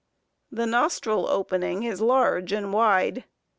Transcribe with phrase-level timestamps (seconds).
[0.59, 3.25] ]The nostril opening is large and wide.